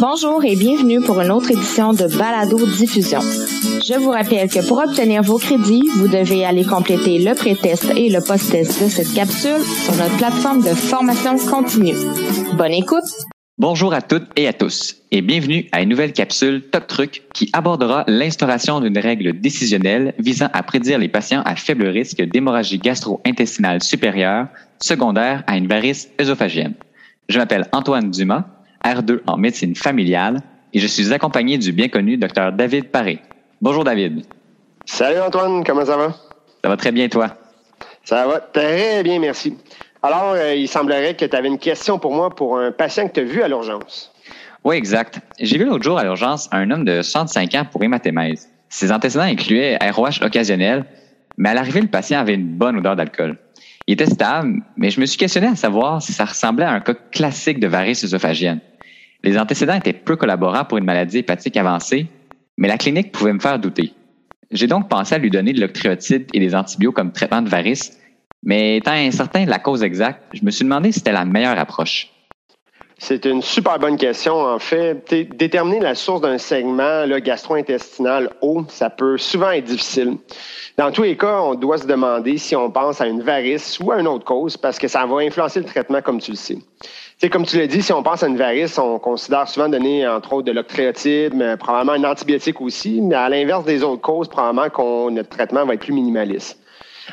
[0.00, 3.20] Bonjour et bienvenue pour une autre édition de Balado Diffusion.
[3.20, 8.08] Je vous rappelle que pour obtenir vos crédits, vous devez aller compléter le pré-test et
[8.08, 11.92] le post-test de cette capsule sur notre plateforme de formation continue.
[12.56, 13.04] Bonne écoute!
[13.58, 17.50] Bonjour à toutes et à tous et bienvenue à une nouvelle capsule Top Truc qui
[17.52, 23.82] abordera l'instauration d'une règle décisionnelle visant à prédire les patients à faible risque d'hémorragie gastro-intestinale
[23.82, 24.46] supérieure
[24.80, 26.72] secondaire à une varice œsophagienne.
[27.28, 28.46] Je m'appelle Antoine Dumas
[28.84, 30.40] R2 en médecine familiale
[30.72, 33.20] et je suis accompagné du bien connu Dr David Paré.
[33.60, 34.24] Bonjour David.
[34.86, 36.14] Salut Antoine, comment ça va?
[36.62, 37.36] Ça va très bien toi?
[38.04, 39.56] Ça va très bien, merci.
[40.02, 43.12] Alors, euh, il semblerait que tu avais une question pour moi pour un patient que
[43.12, 44.12] tu as vu à l'urgence.
[44.64, 45.20] Oui, exact.
[45.38, 48.48] J'ai vu l'autre jour à l'urgence un homme de 65 ans pour hématémèse.
[48.68, 50.84] Ses antécédents incluaient ROH occasionnel,
[51.36, 53.36] mais à l'arrivée, le patient avait une bonne odeur d'alcool.
[53.86, 56.80] Il était stable, mais je me suis questionné à savoir si ça ressemblait à un
[56.80, 58.60] cas classique de varice œsophagienne.
[59.22, 62.08] Les antécédents étaient peu collaborants pour une maladie hépatique avancée,
[62.56, 63.92] mais la clinique pouvait me faire douter.
[64.50, 67.98] J'ai donc pensé à lui donner de l'octréotide et des antibiotiques comme traitement de varice,
[68.42, 71.58] mais étant incertain de la cause exacte, je me suis demandé si c'était la meilleure
[71.58, 72.10] approche.
[73.02, 75.10] C'est une super bonne question, en fait.
[75.34, 80.18] Déterminer la source d'un segment gastro-intestinal haut, ça peut souvent être difficile.
[80.76, 83.90] Dans tous les cas, on doit se demander si on pense à une varice ou
[83.90, 86.58] à une autre cause, parce que ça va influencer le traitement, comme tu le sais
[87.28, 90.32] comme tu l'as dit, si on pense à une varice, on considère souvent donner, entre
[90.32, 93.00] autres, de l'octréotide, mais probablement un antibiotique aussi.
[93.02, 96.58] Mais à l'inverse des autres causes, probablement que notre traitement va être plus minimaliste.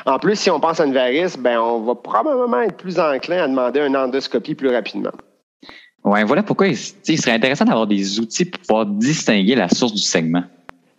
[0.06, 3.42] En plus, si on pense à une varice, ben, on va probablement être plus enclin
[3.42, 5.10] à demander une endoscopie plus rapidement.
[6.08, 10.02] Ouais, voilà pourquoi il, serait intéressant d'avoir des outils pour pouvoir distinguer la source du
[10.02, 10.42] segment.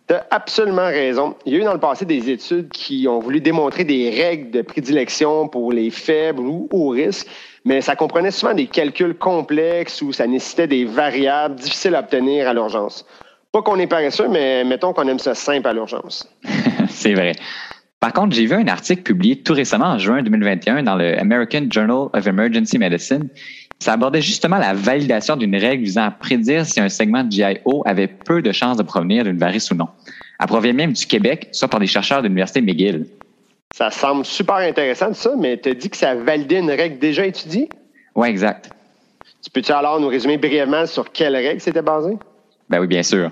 [0.06, 1.34] Tu as absolument raison.
[1.46, 4.50] Il y a eu dans le passé des études qui ont voulu démontrer des règles
[4.50, 7.26] de prédilection pour les faibles ou hauts risques
[7.64, 12.48] mais ça comprenait souvent des calculs complexes où ça nécessitait des variables difficiles à obtenir
[12.48, 13.04] à l'urgence.
[13.52, 16.28] Pas qu'on est paresseux, mais mettons qu'on aime ça simple à l'urgence.
[16.88, 17.32] C'est vrai.
[17.98, 21.66] Par contre, j'ai vu un article publié tout récemment en juin 2021 dans le American
[21.70, 23.28] Journal of Emergency Medicine.
[23.80, 27.82] Ça abordait justement la validation d'une règle visant à prédire si un segment de GIO
[27.86, 29.88] avait peu de chances de provenir d'une varice ou non.
[30.38, 33.06] Elle provient même du Québec, soit par des chercheurs de l'Université McGill.
[33.74, 37.24] Ça semble super intéressant, ça, mais tu as dit que ça validait une règle déjà
[37.24, 37.70] étudiée?
[38.14, 38.70] Oui, exact.
[39.42, 42.18] Tu peux-tu alors nous résumer brièvement sur quelle règle c'était basé?
[42.68, 43.30] Ben oui, bien sûr.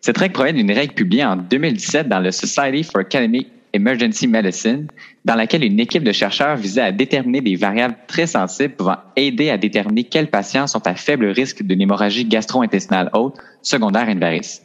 [0.00, 4.86] Cette règle provient d'une règle publiée en 2017 dans le Society for Academic Emergency Medicine,
[5.24, 9.50] dans laquelle une équipe de chercheurs visait à déterminer des variables très sensibles pouvant aider
[9.50, 14.20] à déterminer quels patients sont à faible risque d'une hémorragie gastro-intestinale haute secondaire à une
[14.20, 14.62] varice.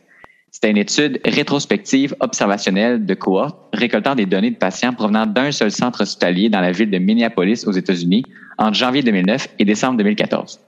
[0.51, 5.71] C'était une étude rétrospective observationnelle de cohorte récoltant des données de patients provenant d'un seul
[5.71, 8.23] centre hospitalier dans la ville de Minneapolis aux États-Unis
[8.59, 10.59] entre janvier 2009 et décembre 2014.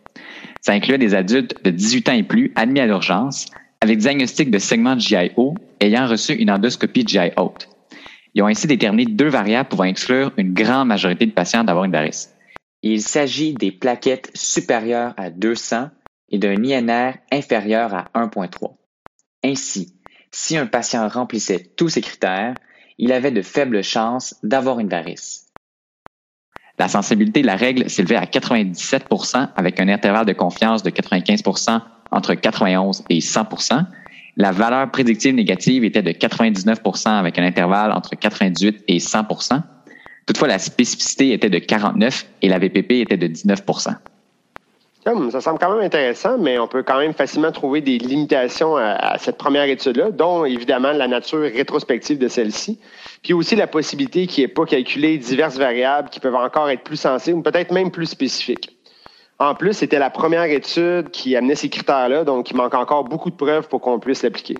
[0.62, 3.46] Ça incluait des adultes de 18 ans et plus admis à l'urgence
[3.81, 7.69] avec diagnostic de segment GIO ayant reçu une endoscopie GI haute.
[8.35, 11.91] Ils ont ainsi déterminé deux variables pouvant exclure une grande majorité de patients d'avoir une
[11.91, 12.35] varice.
[12.84, 15.90] Il s'agit des plaquettes supérieures à 200
[16.29, 18.75] et d'un INR inférieur à 1.3.
[19.44, 19.96] Ainsi,
[20.31, 22.56] si un patient remplissait tous ces critères,
[22.97, 25.47] il avait de faibles chances d'avoir une varice.
[26.78, 31.81] La sensibilité de la règle s'élevait à 97% avec un intervalle de confiance de 95%
[32.12, 33.46] entre 91 et 100
[34.38, 39.62] La valeur prédictive négative était de 99% avec un intervalle entre 98 et 100%
[40.25, 43.62] Toutefois, la spécificité était de 49 et la VPP était de 19
[45.29, 49.19] ça semble quand même intéressant, mais on peut quand même facilement trouver des limitations à,
[49.19, 52.79] cette première étude-là, dont évidemment la nature rétrospective de celle-ci,
[53.22, 56.81] puis aussi la possibilité qu'il n'y ait pas calculé diverses variables qui peuvent encore être
[56.81, 58.74] plus sensibles ou peut-être même plus spécifiques.
[59.40, 63.29] En plus, c'était la première étude qui amenait ces critères-là, donc il manque encore beaucoup
[63.29, 64.56] de preuves pour qu'on puisse l'appliquer.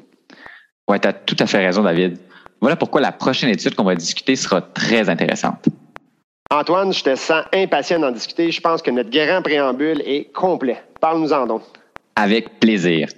[0.90, 2.18] Oui, tu as tout à fait raison, David.
[2.60, 5.68] Voilà pourquoi la prochaine étude qu'on va discuter sera très intéressante.
[6.52, 8.52] Antoine, je te sens impatient d'en discuter.
[8.52, 10.82] Je pense que notre grand préambule est complet.
[11.00, 11.64] Parle-nous-en donc.
[12.16, 13.10] Avec plaisir.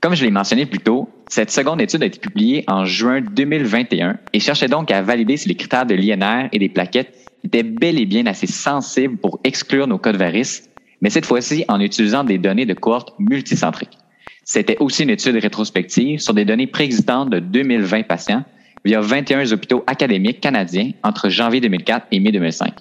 [0.00, 4.18] Comme je l'ai mentionné plus tôt, cette seconde étude a été publiée en juin 2021
[4.32, 7.98] et cherchait donc à valider si les critères de l'INR et des plaquettes étaient bel
[7.98, 10.68] et bien assez sensibles pour exclure nos codes varices,
[11.00, 13.98] mais cette fois-ci en utilisant des données de cohorte multicentriques.
[14.44, 18.44] C'était aussi une étude rétrospective sur des données préexistantes de 2020 patients
[18.84, 22.72] via 21 hôpitaux académiques canadiens entre janvier 2004 et mai 2005.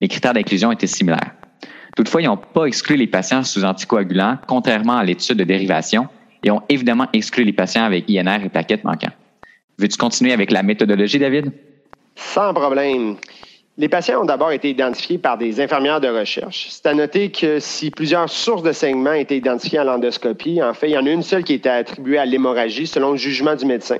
[0.00, 1.32] Les critères d'inclusion étaient similaires.
[1.96, 6.08] Toutefois, ils n'ont pas exclu les patients sous anticoagulants, contrairement à l'étude de dérivation,
[6.42, 9.12] et ont évidemment exclu les patients avec INR et plaquettes manquants.
[9.78, 11.52] Veux-tu continuer avec la méthodologie, David?
[12.16, 13.16] Sans problème.
[13.78, 16.66] Les patients ont d'abord été identifiés par des infirmières de recherche.
[16.68, 20.90] C'est à noter que si plusieurs sources de saignement étaient identifiées à l'endoscopie, en fait,
[20.90, 23.64] il y en a une seule qui était attribuée à l'hémorragie selon le jugement du
[23.64, 23.96] médecin.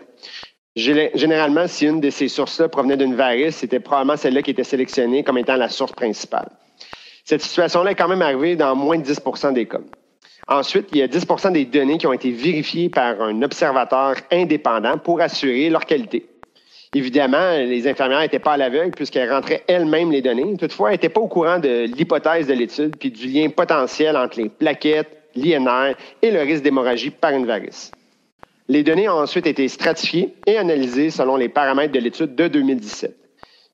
[0.77, 5.23] Généralement, si une de ces sources-là provenait d'une varice, c'était probablement celle-là qui était sélectionnée
[5.23, 6.49] comme étant la source principale.
[7.25, 9.81] Cette situation-là est quand même arrivée dans moins de 10% des cas.
[10.49, 14.99] Ensuite, il y a 10% des données qui ont été vérifiées par un observateur indépendant
[14.99, 16.27] pour assurer leur qualité.
[16.95, 20.57] Évidemment, les infirmières n'étaient pas à l'aveugle puisqu'elles rentraient elles-mêmes les données.
[20.59, 24.39] Toutefois, elles n'étaient pas au courant de l'hypothèse de l'étude puis du lien potentiel entre
[24.39, 27.93] les plaquettes, l'INR et le risque d'hémorragie par une varice.
[28.69, 33.17] Les données ont ensuite été stratifiées et analysées selon les paramètres de l'étude de 2017.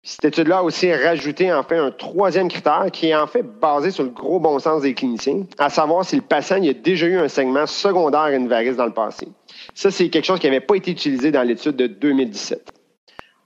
[0.05, 3.91] Cette étude-là a aussi rajouté en fait un troisième critère qui est en fait basé
[3.91, 7.19] sur le gros bon sens des cliniciens, à savoir si le patient a déjà eu
[7.19, 9.27] un segment secondaire à une varice dans le passé.
[9.75, 12.78] Ça, c'est quelque chose qui n'avait pas été utilisé dans l'étude de 2017.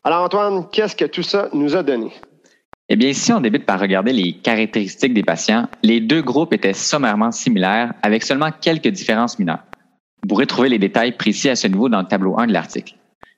[0.04, 2.10] Alors Antoine, qu'est-ce que tout ça nous a donné?
[2.88, 5.68] Eh bien, ici, on débute par regarder les caractéristiques des patients.
[5.84, 9.62] Les deux groupes étaient sommairement similaires, avec seulement quelques différences mineures.
[10.22, 12.94] Vous pourrez trouver les détails précis à ce niveau dans le tableau 1 de l'article.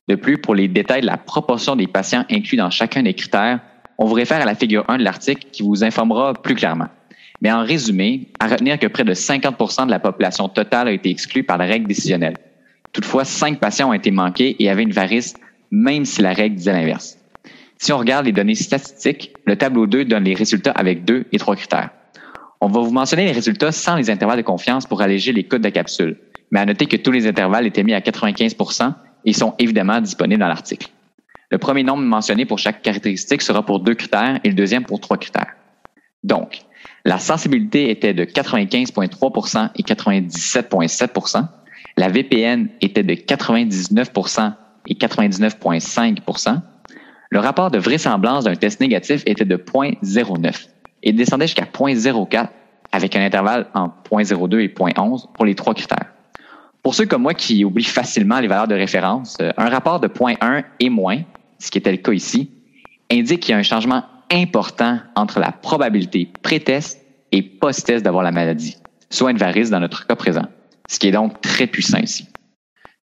[0.08, 3.60] De plus, pour les détails de la proportion des patients inclus dans chacun des critères,
[3.98, 6.88] on vous réfère à la figure 1 de l'article qui vous informera plus clairement.
[7.42, 11.10] Mais en résumé, à retenir que près de 50% de la population totale a été
[11.10, 12.36] exclue par la règle décisionnelle.
[12.92, 15.34] Toutefois, cinq patients ont été manqués et avaient une varice,
[15.74, 17.18] même si la règle disait l'inverse.
[17.78, 21.38] Si on regarde les données statistiques, le tableau 2 donne les résultats avec deux et
[21.38, 21.90] trois critères.
[22.60, 25.62] On va vous mentionner les résultats sans les intervalles de confiance pour alléger les codes
[25.62, 26.16] de capsule,
[26.50, 28.94] mais à noter que tous les intervalles étaient mis à 95%
[29.24, 30.88] et sont évidemment disponibles dans l'article.
[31.50, 35.00] Le premier nombre mentionné pour chaque caractéristique sera pour deux critères et le deuxième pour
[35.00, 35.54] trois critères.
[36.22, 36.60] Donc,
[37.04, 41.46] la sensibilité était de 95,3% et 97,7%
[41.96, 44.10] La VPN était de 99
[44.88, 46.60] et 99,5%
[47.30, 50.68] Le rapport de vraisemblance d'un test négatif était de 0,09
[51.02, 52.48] et descendait jusqu'à 0,04
[52.92, 56.12] avec un intervalle entre 0,02 et 0,11 pour les trois critères.
[56.82, 60.06] Pour ceux comme moi qui oublient facilement les valeurs de référence, euh, un rapport de
[60.06, 61.22] 0.1 et moins,
[61.58, 62.50] ce qui était le cas ici,
[63.10, 67.00] indique qu'il y a un changement important entre la probabilité pré-test
[67.32, 68.76] et post-test d'avoir la maladie,
[69.10, 70.46] soit une varice dans notre cas présent,
[70.88, 72.28] ce qui est donc très puissant ici.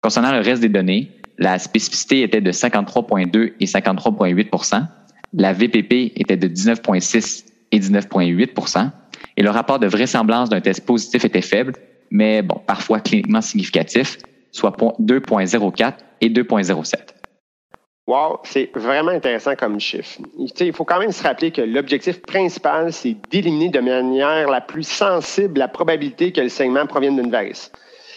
[0.02, 4.88] Concernant le reste des données, la spécificité était de 53,2 et 53,8%
[5.34, 8.90] la VPP était de 19,6 et 19,8%
[9.36, 11.74] et le rapport de vraisemblance d'un test positif était faible,
[12.12, 14.18] mais bon, parfois cliniquement significatif,
[14.52, 16.96] soit 2,04 et 2,07.
[18.06, 20.20] Wow, c'est vraiment intéressant comme chiffre.
[20.60, 24.88] Il faut quand même se rappeler que l'objectif principal, c'est d'éliminer de manière la plus
[24.88, 27.72] sensible la probabilité que le saignement provienne d'une varice.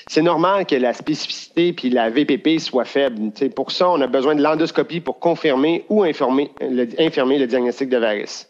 [0.08, 3.32] C'est normal que la spécificité puis la VPP soient faibles.
[3.54, 8.48] pour ça, on a besoin de l'endoscopie pour confirmer ou infirmer le diagnostic de varice.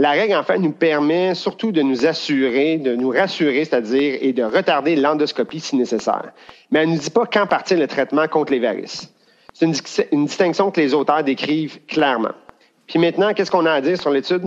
[0.00, 4.32] La règle, en fait, nous permet surtout de nous assurer, de nous rassurer, c'est-à-dire, et
[4.32, 6.30] de retarder l'endoscopie si nécessaire.
[6.70, 9.12] Mais elle ne nous dit pas quand partir le traitement contre les varices.
[9.52, 9.74] C'est une,
[10.12, 12.30] une, distinction que les auteurs décrivent clairement.
[12.86, 14.46] Puis maintenant, qu'est-ce qu'on a à dire sur l'étude?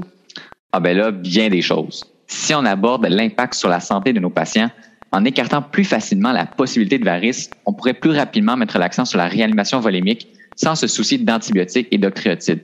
[0.72, 2.06] Ah ben là, bien des choses.
[2.28, 4.70] Si on aborde l'impact sur la santé de nos patients,
[5.12, 9.18] en écartant plus facilement la possibilité de varices, on pourrait plus rapidement mettre l'accent sur
[9.18, 12.64] la réanimation volémique sans se soucier d'antibiotiques et d'octréotides.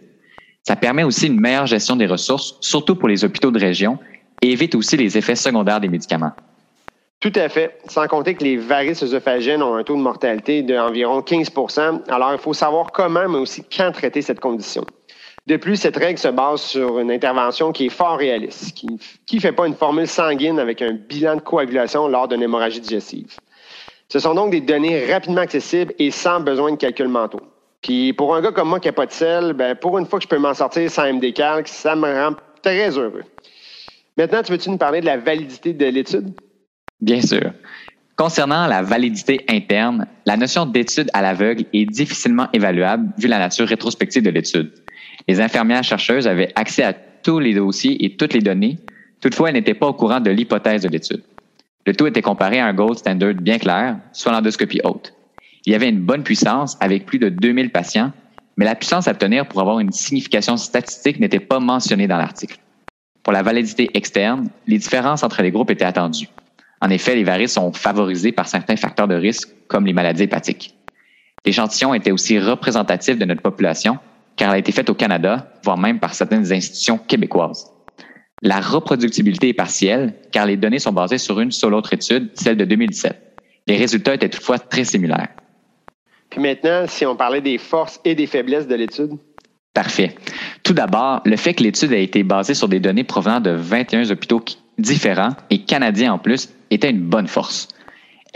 [0.64, 3.98] Ça permet aussi une meilleure gestion des ressources, surtout pour les hôpitaux de région,
[4.42, 6.34] et évite aussi les effets secondaires des médicaments.
[7.20, 7.80] Tout à fait.
[7.88, 12.38] Sans compter que les varices œsophagiennes ont un taux de mortalité d'environ 15% Alors, il
[12.38, 14.86] faut savoir comment, mais aussi quand traiter cette condition.
[15.48, 18.76] De plus, cette règle se base sur une intervention qui est fort réaliste,
[19.26, 22.82] qui ne fait pas une formule sanguine avec un bilan de coagulation lors d'une hémorragie
[22.82, 23.38] digestive.
[24.10, 27.42] Ce sont donc des données rapidement accessibles et sans besoin de calcul mentaux.
[27.82, 30.20] Puis pour un gars comme moi qui n'a pas de sel, ben pour une fois
[30.20, 33.24] que je peux m'en sortir sans MD Calc, ça me rend très heureux.
[34.18, 36.34] Maintenant, tu veux-tu nous parler de la validité de l'étude?
[37.00, 37.54] Bien sûr.
[38.18, 43.68] Concernant la validité interne, la notion d'étude à l'aveugle est difficilement évaluable vu la nature
[43.68, 44.74] rétrospective de l'étude.
[45.28, 48.78] Les infirmières chercheuses avaient accès à tous les dossiers et toutes les données,
[49.20, 51.24] toutefois elles n'étaient pas au courant de l'hypothèse de l'étude.
[51.86, 55.14] Le tout était comparé à un gold standard bien clair, soit l'endoscopie haute.
[55.66, 58.12] Il y avait une bonne puissance avec plus de 2000 patients,
[58.56, 62.58] mais la puissance à obtenir pour avoir une signification statistique n'était pas mentionnée dans l'article.
[63.24, 66.30] Pour la validité externe, les différences entre les groupes étaient attendues.
[66.80, 70.76] En effet, les varices sont favorisés par certains facteurs de risque, comme les maladies hépatiques.
[71.46, 74.00] L'échantillon était aussi représentatif de notre population,
[74.38, 77.74] car elle a été faite au Canada, voire même par certaines institutions québécoises.
[78.44, 82.56] La reproductibilité est partielle, car les données sont basées sur une seule autre étude, celle
[82.56, 83.16] de 2017.
[83.66, 85.30] Les résultats étaient toutefois très similaires.
[86.30, 89.18] Puis maintenant, si on parlait des forces et des faiblesses de l'étude?
[89.74, 90.16] Parfait.
[90.64, 94.10] Tout d'abord, le fait que l'étude a été basée sur des données provenant de 21
[94.12, 94.44] hôpitaux
[94.78, 97.68] différents et canadiens en plus était une bonne force.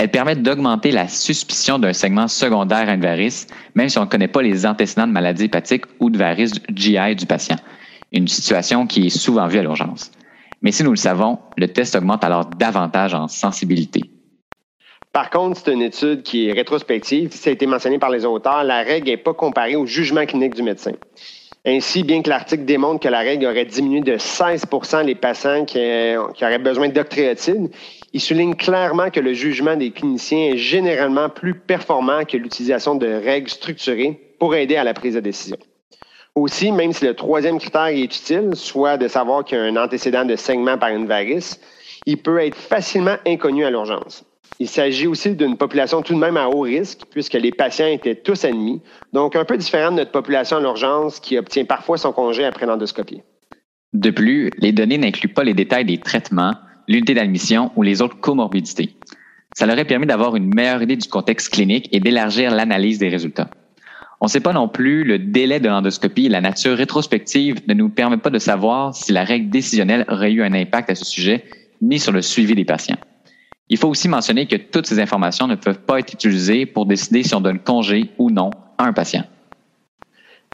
[0.02, 4.10] Elle permet d'augmenter la suspicion d'un segment secondaire à une varice, même si on ne
[4.10, 7.58] connaît pas les antécédents de maladies hépatiques ou de varices GI du patient,
[8.12, 10.10] une situation qui est souvent vue à l'urgence.
[10.64, 14.10] Mais si nous le savons, le test augmente alors davantage en sensibilité.
[15.14, 17.32] Par contre, c'est une étude qui est rétrospective.
[17.32, 18.64] Ça a été mentionné par les auteurs.
[18.64, 20.94] La règle n'est pas comparée au jugement clinique du médecin.
[21.64, 25.78] Ainsi, bien que l'article démontre que la règle aurait diminué de 16% les patients qui,
[25.78, 27.70] auraient besoin d'octréotide,
[28.14, 33.08] il souligne clairement que le jugement des cliniciens est généralement plus performant que l'utilisation de
[33.08, 35.58] règles structurées pour aider à la prise de décision.
[36.36, 39.76] Aussi, même si le troisième critère est utile, soit de savoir qu'il y a un
[39.76, 41.60] antécédent de saignement par une varice,
[42.06, 44.24] il peut être facilement inconnu à l'urgence.
[44.60, 48.16] Il s'agit aussi d'une population tout de même à haut risque, puisque les patients étaient
[48.16, 52.14] tous ennemis, donc un peu différent de notre population à l'urgence qui obtient parfois son
[52.14, 53.22] congé après l'endoscopie.
[53.94, 56.54] De plus, les données n'incluent pas les détails des traitements,
[56.92, 58.96] l'unité d'admission ou les autres comorbidités.
[59.54, 63.10] Ça leur aurait permis d'avoir une meilleure idée du contexte clinique et d'élargir l'analyse des
[63.10, 63.50] résultats.
[64.22, 67.74] On ne sait pas non plus le délai de l'endoscopie et la nature rétrospective ne
[67.74, 71.06] nous permet pas de savoir si la règle décisionnelle aurait eu un impact à ce
[71.06, 71.46] sujet,
[71.82, 73.00] ni sur le suivi des patients.
[73.70, 77.24] Il faut aussi mentionner que toutes ces informations ne peuvent pas être utilisées pour décider
[77.24, 79.24] si on donne congé ou non à un patient.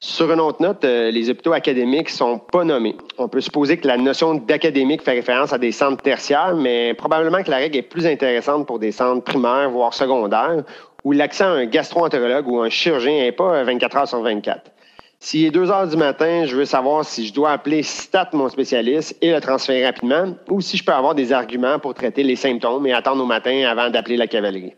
[0.00, 2.96] Sur une autre note, euh, les hôpitaux académiques sont pas nommés.
[3.18, 7.42] On peut supposer que la notion d'académique fait référence à des centres tertiaires, mais probablement
[7.42, 10.62] que la règle est plus intéressante pour des centres primaires, voire secondaires,
[11.02, 14.70] où l'accès à un gastro-entérologue ou un chirurgien n'est pas 24 heures sur 24.
[15.18, 18.48] S'il est 2 heures du matin, je veux savoir si je dois appeler STAT, mon
[18.48, 22.36] spécialiste, et le transférer rapidement, ou si je peux avoir des arguments pour traiter les
[22.36, 24.74] symptômes et attendre au matin avant d'appeler la cavalerie.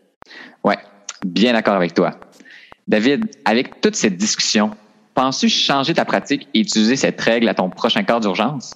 [0.63, 0.73] Oui,
[1.23, 2.11] bien d'accord avec toi.
[2.87, 4.71] David, avec toute cette discussion,
[5.21, 8.73] penses-tu changer ta pratique et utiliser cette règle à ton prochain cas d'urgence?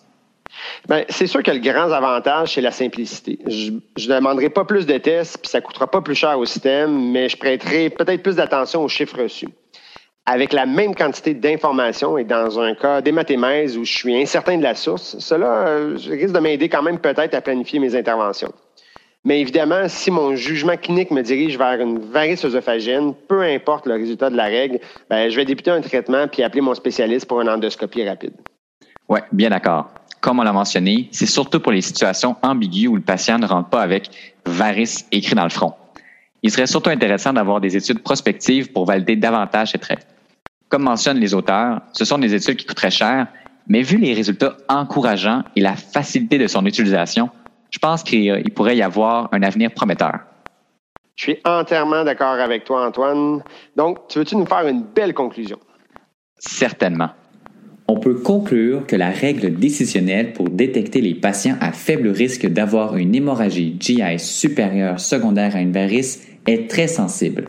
[0.88, 3.40] Bien, c'est sûr que le grand avantage, c'est la simplicité.
[3.48, 7.12] Je ne demanderai pas plus de tests, puis ça coûtera pas plus cher au système,
[7.12, 9.50] mais je prêterai peut-être plus d'attention aux chiffres reçus
[10.28, 14.64] avec la même quantité d'informations et dans un cas d'hématémèse où je suis incertain de
[14.64, 18.52] la source, cela euh, risque de m'aider quand même peut-être à planifier mes interventions.
[19.26, 23.96] Mais évidemment, si mon jugement clinique me dirige vers une varice œsophagienne, peu importe le
[23.96, 24.80] résultat de la règle,
[25.10, 28.34] ben, je vais débuter un traitement puis appeler mon spécialiste pour une endoscopie rapide.
[29.10, 29.90] Oui, bien d'accord.
[30.22, 33.70] Comme on l'a mentionné, c'est surtout pour les situations ambiguës où le patient ne rentre
[33.70, 34.10] pas avec
[34.46, 35.74] varice écrit dans le front.
[36.44, 40.04] Il serait surtout intéressant d'avoir des études prospectives pour valider davantage cette règle.
[40.70, 43.28] Comme mentionnent les auteurs, ce sont des études qui coûteraient cher,
[43.68, 47.32] mais vu les résultats encourageants et la facilité de son utilisation,
[47.70, 50.20] je pense qu'il pourrait y avoir un avenir prometteur.
[51.16, 53.42] Je suis entièrement d'accord avec toi, Antoine.
[53.76, 55.58] Donc, tu veux-tu nous faire une belle conclusion?
[56.38, 57.10] Certainement.
[57.88, 62.98] On peut conclure que la règle décisionnelle pour détecter les patients à faible risque d'avoir
[62.98, 67.48] une hémorragie GI supérieure secondaire à une varice est très sensible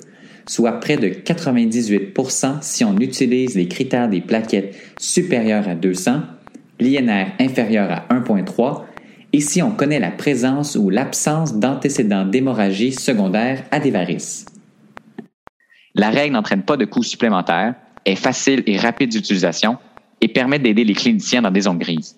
[0.49, 6.21] soit près de 98% si on utilise les critères des plaquettes supérieures à 200,
[6.81, 8.83] l'INR inférieur à 1.3
[9.40, 14.47] si on connaît la présence ou l'absence d'antécédents d'hémorragie secondaire à des varices.
[15.95, 17.75] La règle n'entraîne pas de coûts supplémentaires,
[18.05, 19.78] est facile et rapide d'utilisation
[20.21, 22.16] et permet d'aider les cliniciens dans des zones grises.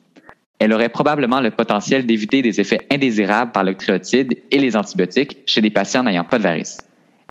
[0.58, 5.60] Elle aurait probablement le potentiel d'éviter des effets indésirables par l'octréotide et les antibiotiques chez
[5.60, 6.78] des patients n'ayant pas de varices.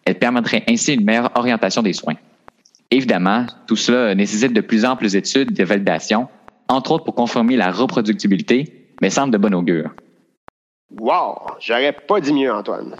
[0.05, 2.15] Elle permettrait ainsi une meilleure orientation des soins.
[2.89, 6.29] Évidemment, tout cela nécessite de plus amples études de validation,
[6.69, 9.91] entre autres pour confirmer la reproductibilité, mais semble de bon augure.
[10.99, 11.39] Wow!
[11.59, 12.95] J'aurais pas dit mieux, Antoine.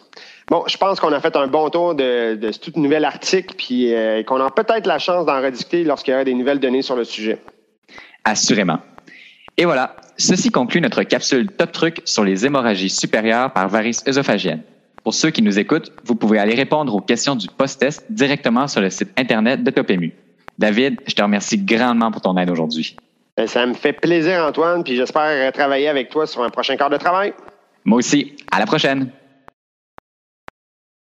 [0.49, 3.55] Bon, je pense qu'on a fait un bon tour de, de ce tout nouvel article,
[3.57, 6.81] puis euh, qu'on a peut-être la chance d'en rediscuter lorsqu'il y aura des nouvelles données
[6.81, 7.41] sur le sujet.
[8.23, 8.79] Assurément.
[9.57, 14.63] Et voilà, ceci conclut notre capsule Top Truc sur les hémorragies supérieures par varices œsophagiennes.
[15.03, 18.81] Pour ceux qui nous écoutent, vous pouvez aller répondre aux questions du post-test directement sur
[18.81, 20.13] le site Internet de TopMU.
[20.59, 22.97] David, je te remercie grandement pour ton aide aujourd'hui.
[23.37, 26.89] Ben, ça me fait plaisir, Antoine, puis j'espère travailler avec toi sur un prochain quart
[26.89, 27.33] de travail.
[27.85, 28.35] Moi aussi.
[28.51, 29.11] À la prochaine.